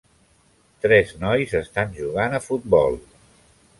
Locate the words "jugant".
2.01-2.37